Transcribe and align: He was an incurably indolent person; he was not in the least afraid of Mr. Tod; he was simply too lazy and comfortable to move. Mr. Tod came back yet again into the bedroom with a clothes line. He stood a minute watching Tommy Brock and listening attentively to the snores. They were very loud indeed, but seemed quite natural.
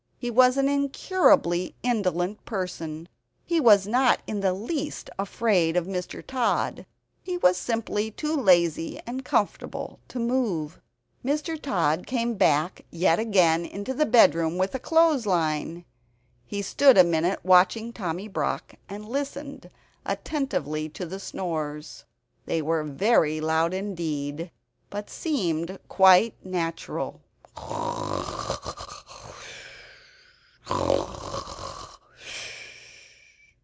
He 0.21 0.29
was 0.29 0.55
an 0.55 0.69
incurably 0.69 1.73
indolent 1.81 2.45
person; 2.45 3.09
he 3.43 3.59
was 3.59 3.87
not 3.87 4.19
in 4.27 4.41
the 4.41 4.53
least 4.53 5.09
afraid 5.17 5.75
of 5.75 5.87
Mr. 5.87 6.23
Tod; 6.23 6.85
he 7.23 7.37
was 7.37 7.57
simply 7.57 8.11
too 8.11 8.35
lazy 8.35 8.99
and 9.07 9.25
comfortable 9.25 9.97
to 10.09 10.19
move. 10.19 10.79
Mr. 11.25 11.59
Tod 11.59 12.05
came 12.05 12.35
back 12.35 12.85
yet 12.91 13.17
again 13.17 13.65
into 13.65 13.95
the 13.95 14.05
bedroom 14.05 14.59
with 14.59 14.75
a 14.75 14.79
clothes 14.79 15.25
line. 15.25 15.85
He 16.45 16.61
stood 16.61 16.99
a 16.99 17.03
minute 17.03 17.39
watching 17.43 17.91
Tommy 17.91 18.27
Brock 18.27 18.75
and 18.87 19.09
listening 19.09 19.63
attentively 20.05 20.87
to 20.89 21.07
the 21.07 21.19
snores. 21.19 22.05
They 22.45 22.61
were 22.61 22.83
very 22.83 23.41
loud 23.41 23.73
indeed, 23.73 24.51
but 24.91 25.09
seemed 25.09 25.79
quite 25.89 26.35
natural. 26.45 27.21